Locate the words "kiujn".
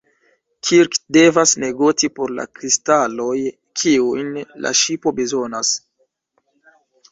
3.83-4.35